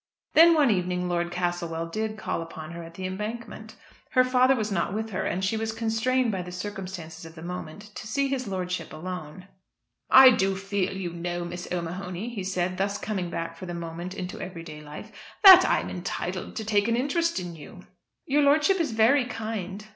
[0.33, 3.75] Then one evening Lord Castlewell did call upon her at "The Embankment."
[4.13, 7.43] Her father was not with her, and she was constrained by the circumstances of the
[7.43, 9.47] moment to see his lordship alone.
[10.09, 14.15] "I do feel, you know, Miss O'Mahony," he said, thus coming back for the moment
[14.15, 15.11] into everyday life,
[15.43, 17.85] "that I am entitled to take an interest in you."
[18.25, 19.85] "Your lordship is very kind."